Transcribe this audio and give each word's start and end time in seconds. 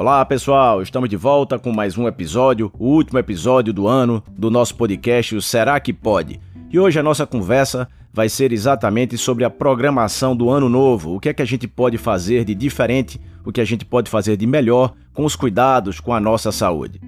Olá 0.00 0.24
pessoal, 0.24 0.80
estamos 0.80 1.10
de 1.10 1.16
volta 1.18 1.58
com 1.58 1.70
mais 1.70 1.98
um 1.98 2.08
episódio, 2.08 2.72
o 2.78 2.86
último 2.86 3.18
episódio 3.18 3.70
do 3.70 3.86
ano 3.86 4.24
do 4.30 4.50
nosso 4.50 4.74
podcast 4.74 5.36
o 5.36 5.42
Será 5.42 5.78
que 5.78 5.92
Pode? 5.92 6.40
E 6.70 6.80
hoje 6.80 6.98
a 6.98 7.02
nossa 7.02 7.26
conversa 7.26 7.86
vai 8.10 8.26
ser 8.26 8.50
exatamente 8.50 9.18
sobre 9.18 9.44
a 9.44 9.50
programação 9.50 10.34
do 10.34 10.48
ano 10.48 10.70
novo, 10.70 11.14
o 11.14 11.20
que 11.20 11.28
é 11.28 11.34
que 11.34 11.42
a 11.42 11.44
gente 11.44 11.68
pode 11.68 11.98
fazer 11.98 12.46
de 12.46 12.54
diferente, 12.54 13.20
o 13.44 13.52
que 13.52 13.60
a 13.60 13.64
gente 13.66 13.84
pode 13.84 14.08
fazer 14.08 14.38
de 14.38 14.46
melhor 14.46 14.94
com 15.12 15.26
os 15.26 15.36
cuidados 15.36 16.00
com 16.00 16.14
a 16.14 16.18
nossa 16.18 16.50
saúde. 16.50 16.98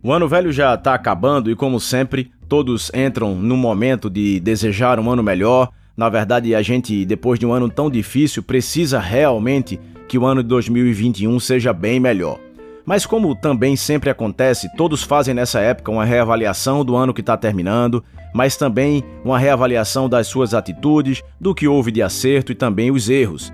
O 0.00 0.12
ano 0.12 0.28
velho 0.28 0.52
já 0.52 0.74
está 0.74 0.94
acabando 0.94 1.50
e, 1.50 1.56
como 1.56 1.80
sempre, 1.80 2.30
todos 2.48 2.92
entram 2.94 3.34
no 3.34 3.56
momento 3.56 4.08
de 4.08 4.38
desejar 4.38 5.00
um 5.00 5.10
ano 5.10 5.24
melhor. 5.24 5.72
Na 5.98 6.08
verdade, 6.08 6.54
a 6.54 6.62
gente, 6.62 7.04
depois 7.04 7.40
de 7.40 7.44
um 7.44 7.52
ano 7.52 7.68
tão 7.68 7.90
difícil, 7.90 8.40
precisa 8.40 9.00
realmente 9.00 9.80
que 10.06 10.16
o 10.16 10.24
ano 10.24 10.44
de 10.44 10.48
2021 10.48 11.40
seja 11.40 11.72
bem 11.72 11.98
melhor. 11.98 12.38
Mas, 12.86 13.04
como 13.04 13.34
também 13.34 13.74
sempre 13.74 14.08
acontece, 14.08 14.68
todos 14.76 15.02
fazem 15.02 15.34
nessa 15.34 15.58
época 15.58 15.90
uma 15.90 16.04
reavaliação 16.04 16.84
do 16.84 16.94
ano 16.94 17.12
que 17.12 17.20
está 17.20 17.36
terminando, 17.36 18.04
mas 18.32 18.56
também 18.56 19.02
uma 19.24 19.40
reavaliação 19.40 20.08
das 20.08 20.28
suas 20.28 20.54
atitudes, 20.54 21.20
do 21.40 21.52
que 21.52 21.66
houve 21.66 21.90
de 21.90 22.00
acerto 22.00 22.52
e 22.52 22.54
também 22.54 22.92
os 22.92 23.10
erros. 23.10 23.52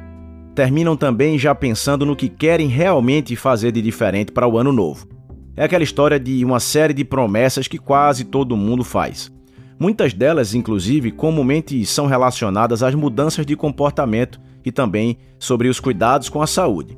Terminam 0.54 0.98
também 0.98 1.38
já 1.38 1.54
pensando 1.54 2.04
no 2.04 2.14
que 2.14 2.28
querem 2.28 2.68
realmente 2.68 3.34
fazer 3.36 3.72
de 3.72 3.80
diferente 3.80 4.32
para 4.32 4.46
o 4.46 4.58
ano 4.58 4.70
novo. 4.70 5.08
É 5.56 5.64
aquela 5.64 5.82
história 5.82 6.20
de 6.20 6.44
uma 6.44 6.60
série 6.60 6.92
de 6.92 7.06
promessas 7.06 7.66
que 7.66 7.78
quase 7.78 8.22
todo 8.22 8.54
mundo 8.54 8.84
faz. 8.84 9.32
Muitas 9.78 10.12
delas, 10.12 10.54
inclusive, 10.54 11.10
comumente 11.10 11.84
são 11.84 12.06
relacionadas 12.06 12.82
às 12.82 12.94
mudanças 12.94 13.44
de 13.44 13.56
comportamento 13.56 14.40
e 14.64 14.70
também 14.70 15.18
sobre 15.38 15.68
os 15.68 15.80
cuidados 15.80 16.28
com 16.28 16.40
a 16.40 16.46
saúde. 16.46 16.96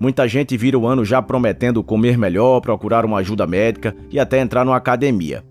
Muita 0.00 0.26
gente 0.26 0.56
vira 0.56 0.78
o 0.78 0.86
ano 0.86 1.04
já 1.04 1.22
prometendo 1.22 1.82
comer 1.82 2.18
melhor, 2.18 2.60
procurar 2.60 3.04
uma 3.04 3.18
ajuda 3.18 3.46
médica 3.46 3.94
e 4.10 4.18
até 4.18 4.40
entrar 4.40 4.64
numa 4.64 4.76
academia. 4.76 5.44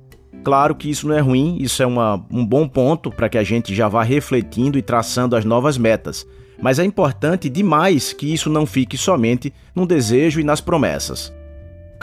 Claro 0.44 0.76
que 0.76 0.90
isso 0.90 1.08
não 1.08 1.16
é 1.16 1.22
ruim, 1.22 1.58
isso 1.62 1.82
é 1.82 1.86
uma, 1.86 2.26
um 2.30 2.46
bom 2.46 2.68
ponto 2.68 3.10
para 3.10 3.30
que 3.30 3.38
a 3.38 3.44
gente 3.44 3.74
já 3.74 3.88
vá 3.88 4.04
refletindo 4.04 4.78
e 4.78 4.82
traçando 4.82 5.36
as 5.36 5.46
novas 5.46 5.78
metas. 5.78 6.28
Mas 6.62 6.80
é 6.80 6.84
importante 6.84 7.50
demais 7.50 8.12
que 8.12 8.32
isso 8.32 8.50
não 8.50 8.66
fique 8.66 8.98
somente 8.98 9.54
no 9.74 9.86
desejo 9.86 10.42
e 10.42 10.44
nas 10.44 10.60
promessas. 10.60 11.34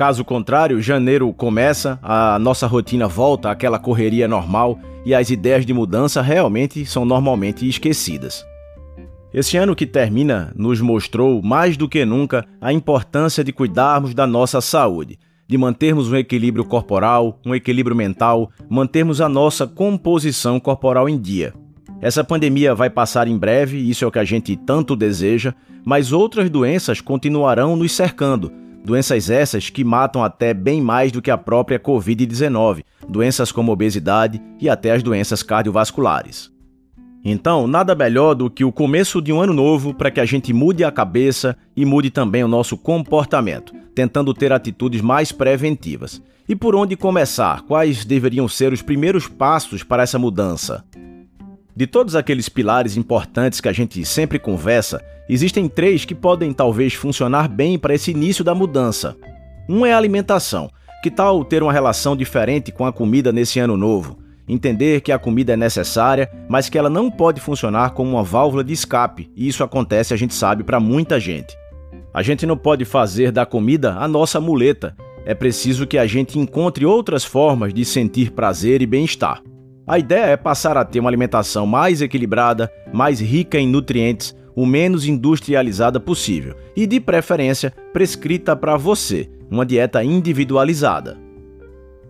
Caso 0.01 0.25
contrário, 0.25 0.81
janeiro 0.81 1.31
começa, 1.31 1.99
a 2.03 2.39
nossa 2.39 2.67
rotina 2.67 3.07
volta 3.07 3.51
àquela 3.51 3.79
correria 3.79 4.27
normal 4.27 4.79
e 5.05 5.15
as 5.15 5.29
ideias 5.29 5.67
de 5.67 5.75
mudança 5.75 6.23
realmente 6.23 6.87
são 6.87 7.05
normalmente 7.05 7.69
esquecidas. 7.69 8.43
Esse 9.31 9.59
ano 9.59 9.77
que 9.77 9.85
termina 9.85 10.55
nos 10.57 10.81
mostrou 10.81 11.43
mais 11.43 11.77
do 11.77 11.87
que 11.87 12.03
nunca 12.07 12.47
a 12.63 12.73
importância 12.73 13.45
de 13.45 13.53
cuidarmos 13.53 14.15
da 14.15 14.27
nossa 14.27 14.63
saúde, 14.63 15.19
de 15.47 15.59
mantermos 15.59 16.11
um 16.11 16.17
equilíbrio 16.17 16.65
corporal, 16.65 17.39
um 17.45 17.55
equilíbrio 17.55 17.95
mental, 17.95 18.51
mantermos 18.71 19.21
a 19.21 19.29
nossa 19.29 19.67
composição 19.67 20.59
corporal 20.59 21.11
em 21.11 21.21
dia. 21.21 21.53
Essa 22.01 22.25
pandemia 22.25 22.75
vai 22.75 22.89
passar 22.89 23.29
em 23.29 23.37
breve, 23.37 23.77
isso 23.77 24.03
é 24.03 24.09
o 24.09 24.11
que 24.11 24.19
a 24.19 24.25
gente 24.25 24.57
tanto 24.57 24.97
deseja, 24.97 25.53
mas 25.85 26.11
outras 26.11 26.49
doenças 26.49 27.03
continuarão 27.03 27.77
nos 27.77 27.93
cercando, 27.93 28.51
Doenças 28.85 29.29
essas 29.29 29.69
que 29.69 29.85
matam 29.85 30.25
até 30.25 30.55
bem 30.55 30.81
mais 30.81 31.13
do 31.13 31.21
que 31.21 31.31
a 31.31 31.37
própria 31.37 31.79
Covid-19, 31.79 32.83
doenças 33.09 33.53
como 33.53 33.73
obesidade 33.73 34.41
e 34.61 34.69
até 34.69 34.93
as 34.93 35.03
doenças 35.03 35.43
cardiovasculares. 35.43 36.51
Então, 37.23 37.67
nada 37.67 37.95
melhor 37.95 38.35
do 38.35 38.49
que 38.49 38.65
o 38.65 38.73
começo 38.73 39.21
de 39.21 39.33
um 39.33 39.41
ano 39.41 39.53
novo 39.53 39.93
para 39.93 40.11
que 40.11 40.21
a 40.21 40.25
gente 40.25 40.53
mude 40.53 40.83
a 40.83 40.91
cabeça 40.91 41.57
e 41.77 41.85
mude 41.85 42.11
também 42.11 42.43
o 42.43 42.49
nosso 42.49 42.79
comportamento, 42.79 43.75
tentando 43.95 44.33
ter 44.33 44.53
atitudes 44.53 45.03
mais 45.03 45.31
preventivas. 45.31 46.23
E 46.49 46.57
por 46.57 46.75
onde 46.75 46.97
começar? 46.97 47.63
Quais 47.63 48.05
deveriam 48.05 48.49
ser 48.49 48.73
os 48.73 48.81
primeiros 48.81 49.29
passos 49.29 49.83
para 49.83 50.03
essa 50.03 50.19
mudança? 50.19 50.83
De 51.75 51.87
todos 51.87 52.17
aqueles 52.17 52.49
pilares 52.49 52.97
importantes 52.97 53.61
que 53.61 53.69
a 53.69 53.73
gente 53.73 54.05
sempre 54.05 54.39
conversa, 54.39 55.03
existem 55.29 55.69
três 55.69 56.05
que 56.05 56.15
podem 56.15 56.53
talvez 56.53 56.95
funcionar 56.95 57.49
bem 57.49 57.79
para 57.79 57.95
esse 57.95 58.11
início 58.11 58.45
da 58.45 58.55
mudança. 58.55 59.17
Um 59.69 59.87
é 59.87 59.93
a 59.93 59.99
alimentação. 59.99 60.71
Que 61.03 61.11
tal 61.11 61.45
ter 61.45 61.63
uma 61.63 61.73
relação 61.73 62.17
diferente 62.17 62.71
com 62.73 62.85
a 62.85 62.93
comida 62.93 63.33
nesse 63.33 63.59
ano 63.59 63.77
novo? 63.77 64.19
Entender 64.49 65.01
que 65.01 65.13
a 65.13 65.19
comida 65.19 65.53
é 65.53 65.57
necessária, 65.57 66.29
mas 66.49 66.69
que 66.69 66.77
ela 66.77 66.91
não 66.91 67.11
pode 67.11 67.41
funcionar 67.41 67.91
como 67.91 68.11
uma 68.11 68.25
válvula 68.25 68.65
de 68.65 68.73
escape, 68.73 69.31
e 69.37 69.47
isso 69.47 69.63
acontece, 69.63 70.13
a 70.13 70.17
gente 70.17 70.35
sabe, 70.35 70.65
para 70.65 70.81
muita 70.81 71.21
gente. 71.21 71.57
A 72.13 72.21
gente 72.21 72.45
não 72.45 72.57
pode 72.57 72.85
fazer 72.85 73.31
da 73.31 73.47
comida 73.47 73.95
a 73.95 74.09
nossa 74.09 74.41
muleta. 74.41 74.97
É 75.25 75.35
preciso 75.35 75.87
que 75.87 75.97
a 75.97 76.07
gente 76.07 76.39
encontre 76.39 76.85
outras 76.85 77.25
formas 77.25 77.73
de 77.73 77.85
sentir 77.85 78.33
prazer 78.33 78.83
e 78.83 78.87
bem-estar. 78.87 79.41
A 79.91 79.99
ideia 79.99 80.27
é 80.27 80.37
passar 80.37 80.77
a 80.77 80.85
ter 80.85 81.01
uma 81.01 81.11
alimentação 81.11 81.67
mais 81.67 82.01
equilibrada, 82.01 82.73
mais 82.93 83.19
rica 83.19 83.59
em 83.59 83.67
nutrientes, 83.67 84.37
o 84.55 84.65
menos 84.65 85.05
industrializada 85.05 85.99
possível 85.99 86.55
e, 86.77 86.87
de 86.87 87.01
preferência, 87.01 87.75
prescrita 87.93 88.55
para 88.55 88.77
você, 88.77 89.29
uma 89.51 89.67
dieta 89.67 90.05
individualizada. 90.05 91.19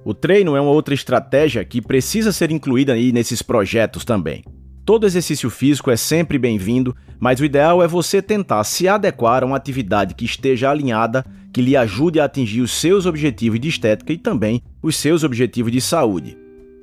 O 0.05 0.13
treino 0.13 0.55
é 0.55 0.61
uma 0.61 0.73
outra 0.73 0.93
estratégia 0.93 1.65
que 1.65 1.81
precisa 1.81 2.33
ser 2.33 2.51
incluída 2.51 2.93
aí 2.93 3.13
nesses 3.13 3.41
projetos 3.41 4.05
também. 4.05 4.45
Todo 4.85 5.07
exercício 5.07 5.49
físico 5.49 5.91
é 5.91 5.97
sempre 5.97 6.37
bem-vindo, 6.37 6.95
mas 7.19 7.41
o 7.41 7.47
ideal 7.47 7.83
é 7.83 7.89
você 7.89 8.21
tentar 8.21 8.63
se 8.65 8.89
adequar 8.89 9.43
a 9.43 9.47
uma 9.47 9.57
atividade 9.57 10.15
que 10.15 10.27
esteja 10.27 10.71
alinhada, 10.71 11.25
que 11.51 11.63
lhe 11.63 11.75
ajude 11.79 12.21
a 12.21 12.27
atingir 12.27 12.61
os 12.61 12.73
seus 12.73 13.07
objetivos 13.07 13.59
de 13.59 13.69
estética 13.69 14.13
e 14.13 14.19
também 14.19 14.63
os 14.83 14.97
seus 14.97 15.25
objetivos 15.25 15.73
de 15.73 15.81
saúde. 15.81 16.37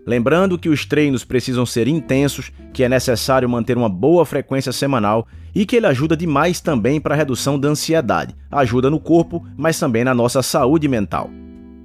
Lembrando 0.07 0.57
que 0.57 0.69
os 0.69 0.85
treinos 0.85 1.25
precisam 1.25 1.65
ser 1.65 1.85
intensos, 1.85 2.49
que 2.71 2.81
é 2.81 2.87
necessário 2.87 3.49
manter 3.49 3.77
uma 3.77 3.89
boa 3.89 4.25
frequência 4.25 4.71
semanal 4.71 5.27
e 5.53 5.65
que 5.65 5.75
ele 5.75 5.85
ajuda 5.85 6.15
demais 6.15 6.61
também 6.61 6.97
para 7.01 7.13
a 7.13 7.17
redução 7.17 7.59
da 7.59 7.67
ansiedade, 7.67 8.33
ajuda 8.49 8.89
no 8.89 9.01
corpo, 9.01 9.45
mas 9.57 9.77
também 9.77 10.05
na 10.05 10.13
nossa 10.13 10.41
saúde 10.41 10.87
mental. 10.87 11.29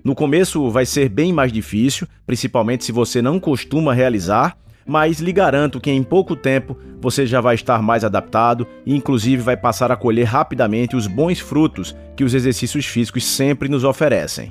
No 0.04 0.14
começo 0.14 0.70
vai 0.70 0.86
ser 0.86 1.08
bem 1.08 1.32
mais 1.32 1.52
difícil, 1.52 2.06
principalmente 2.24 2.84
se 2.84 2.92
você 2.92 3.20
não 3.20 3.40
costuma 3.40 3.92
realizar, 3.92 4.56
mas 4.86 5.18
lhe 5.18 5.32
garanto 5.32 5.80
que 5.80 5.90
em 5.90 6.04
pouco 6.04 6.36
tempo 6.36 6.78
você 7.00 7.26
já 7.26 7.40
vai 7.40 7.56
estar 7.56 7.82
mais 7.82 8.04
adaptado 8.04 8.68
e, 8.86 8.94
inclusive, 8.94 9.42
vai 9.42 9.56
passar 9.56 9.90
a 9.90 9.96
colher 9.96 10.26
rapidamente 10.26 10.94
os 10.94 11.08
bons 11.08 11.40
frutos 11.40 11.96
que 12.16 12.22
os 12.22 12.34
exercícios 12.34 12.86
físicos 12.86 13.24
sempre 13.24 13.68
nos 13.68 13.82
oferecem. 13.82 14.48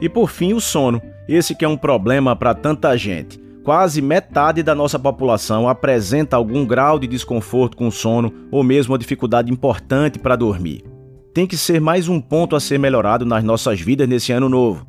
E 0.00 0.08
por 0.08 0.30
fim, 0.30 0.54
o 0.54 0.60
sono. 0.60 1.02
Esse 1.30 1.54
que 1.54 1.64
é 1.64 1.68
um 1.68 1.76
problema 1.76 2.34
para 2.34 2.52
tanta 2.54 2.96
gente. 2.96 3.40
Quase 3.62 4.02
metade 4.02 4.64
da 4.64 4.74
nossa 4.74 4.98
população 4.98 5.68
apresenta 5.68 6.34
algum 6.34 6.66
grau 6.66 6.98
de 6.98 7.06
desconforto 7.06 7.76
com 7.76 7.86
o 7.86 7.92
sono 7.92 8.32
ou 8.50 8.64
mesmo 8.64 8.92
uma 8.92 8.98
dificuldade 8.98 9.48
importante 9.48 10.18
para 10.18 10.34
dormir. 10.34 10.82
Tem 11.32 11.46
que 11.46 11.56
ser 11.56 11.80
mais 11.80 12.08
um 12.08 12.20
ponto 12.20 12.56
a 12.56 12.60
ser 12.60 12.80
melhorado 12.80 13.24
nas 13.24 13.44
nossas 13.44 13.80
vidas 13.80 14.08
nesse 14.08 14.32
ano 14.32 14.48
novo. 14.48 14.84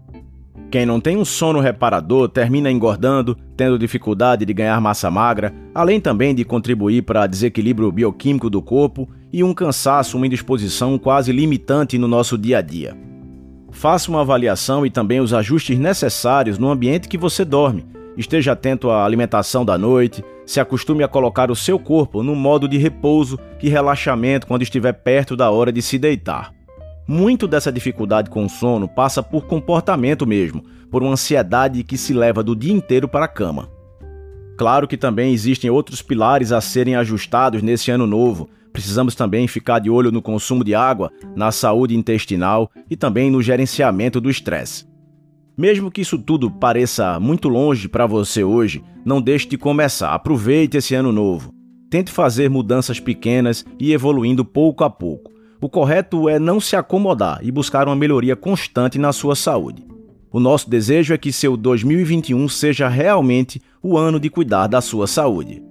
Quem 0.72 0.84
não 0.84 1.00
tem 1.00 1.16
um 1.16 1.24
sono 1.24 1.60
reparador 1.60 2.28
termina 2.28 2.72
engordando, 2.72 3.38
tendo 3.56 3.78
dificuldade 3.78 4.44
de 4.44 4.52
ganhar 4.52 4.82
massa 4.82 5.12
magra, 5.12 5.54
além 5.76 6.02
também 6.02 6.34
de 6.34 6.44
contribuir 6.44 7.04
para 7.04 7.28
desequilíbrio 7.28 7.92
bioquímico 7.92 8.50
do 8.50 8.64
corpo 8.64 9.08
e 9.32 9.44
um 9.44 9.54
cansaço, 9.54 10.18
uma 10.18 10.26
indisposição 10.26 10.98
quase 10.98 11.32
limitante 11.32 12.00
no 12.00 12.08
nosso 12.08 12.36
dia 12.36 12.58
a 12.58 12.62
dia. 12.64 13.11
Faça 13.72 14.12
uma 14.12 14.22
avaliação 14.22 14.86
e 14.86 14.90
também 14.90 15.20
os 15.20 15.34
ajustes 15.34 15.78
necessários 15.80 16.58
no 16.58 16.70
ambiente 16.70 17.08
que 17.08 17.18
você 17.18 17.44
dorme. 17.44 17.86
Esteja 18.18 18.52
atento 18.52 18.90
à 18.90 19.06
alimentação 19.06 19.64
da 19.64 19.78
noite, 19.78 20.24
se 20.46 20.60
acostume 20.60 21.04
a 21.04 21.08
colocar 21.08 21.50
o 21.50 21.56
seu 21.56 21.80
corpo 21.80 22.22
no 22.22 22.36
modo 22.36 22.68
de 22.68 22.78
repouso 22.78 23.40
e 23.62 23.70
relaxamento 23.70 24.46
quando 24.46 24.64
estiver 24.64 24.92
perto 24.94 25.36
da 25.36 25.50
hora 25.50 25.72
de 25.72 25.82
se 25.82 25.98
deitar. 25.98 26.54
Muito 27.08 27.48
dessa 27.48 27.72
dificuldade 27.72 28.30
com 28.30 28.46
o 28.46 28.50
sono 28.50 28.88
passa 28.88 29.24
por 29.24 29.46
comportamento 29.46 30.28
mesmo, 30.28 30.64
por 30.92 31.02
uma 31.02 31.14
ansiedade 31.14 31.84
que 31.84 31.98
se 31.98 32.14
leva 32.14 32.44
do 32.44 32.56
dia 32.56 32.74
inteiro 32.74 33.08
para 33.08 33.26
a 33.26 33.30
cama. 33.30 33.70
Claro 34.58 34.88
que 34.88 34.98
também 34.98 35.34
existem 35.34 35.70
outros 35.70 36.02
pilares 36.02 36.52
a 36.52 36.62
serem 36.62 36.96
ajustados 36.96 37.64
nesse 37.64 37.90
ano 37.90 38.06
novo, 38.06 38.50
Precisamos 38.72 39.16
também 39.16 39.48
ficar 39.48 39.80
de 39.80 39.90
olho 39.90 40.12
no 40.12 40.22
consumo 40.22 40.64
de 40.64 40.74
água, 40.74 41.12
na 41.36 41.52
saúde 41.52 41.96
intestinal 41.96 42.72
e 42.90 42.96
também 42.96 43.30
no 43.30 43.42
gerenciamento 43.42 44.22
do 44.22 44.30
estresse. 44.30 44.86
Mesmo 45.58 45.92
que 45.92 46.02
isso 46.02 46.18
tudo 46.18 46.50
pareça 46.50 47.20
muito 47.20 47.50
longe 47.50 47.88
para 47.88 48.08
você 48.08 48.44
hoje, 48.44 48.84
não 49.06 49.22
deixe 49.22 49.48
de 49.48 49.58
começar. 49.58 50.14
Aproveite 50.14 50.78
esse 50.78 50.96
ano 50.96 51.12
novo. 51.12 51.54
Tente 51.90 52.12
fazer 52.12 52.50
mudanças 52.50 53.00
pequenas 53.00 53.66
e 53.80 53.92
evoluindo 53.92 54.46
pouco 54.46 54.84
a 54.84 54.90
pouco. 54.90 55.30
O 55.60 55.70
correto 55.70 56.28
é 56.30 56.40
não 56.40 56.60
se 56.60 56.76
acomodar 56.76 57.40
e 57.44 57.52
buscar 57.52 57.88
uma 57.88 57.96
melhoria 57.96 58.36
constante 58.36 58.98
na 58.98 59.12
sua 59.12 59.36
saúde. 59.36 59.86
O 60.32 60.40
nosso 60.40 60.70
desejo 60.70 61.14
é 61.14 61.18
que 61.18 61.32
seu 61.32 61.58
2021 61.58 62.48
seja 62.48 62.88
realmente 62.88 63.62
o 63.84 63.98
ano 63.98 64.20
de 64.20 64.30
cuidar 64.30 64.68
da 64.68 64.80
sua 64.80 65.06
saúde. 65.06 65.62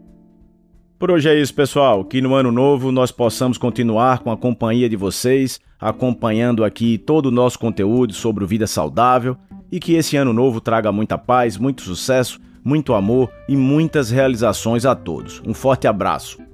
Por 1.01 1.11
hoje 1.11 1.31
é 1.31 1.35
isso, 1.35 1.55
pessoal. 1.55 2.05
Que 2.05 2.21
no 2.21 2.35
ano 2.35 2.53
novo 2.53 2.93
nós 2.93 3.11
possamos 3.11 3.57
continuar 3.57 4.19
com 4.19 4.31
a 4.31 4.37
companhia 4.37 4.87
de 4.87 4.97
vocês, 4.97 5.59
acompanhando 5.81 6.63
aqui 6.63 6.99
todo 6.99 7.27
o 7.27 7.31
nosso 7.31 7.59
conteúdo 7.59 8.13
sobre 8.13 8.45
vida 8.45 8.67
saudável 8.67 9.35
e 9.73 9.81
que 9.81 9.95
esse 9.95 10.19
ano 10.19 10.35
novo 10.35 10.61
traga 10.61 10.93
muita 10.93 11.17
paz, 11.17 11.57
muito 11.57 11.81
sucesso, 11.81 12.39
muito 12.63 12.93
amor 12.93 13.33
e 13.49 13.57
muitas 13.57 14.11
realizações 14.11 14.85
a 14.85 14.95
todos. 14.95 15.41
Um 15.47 15.55
forte 15.55 15.89
abraço. 15.89 16.50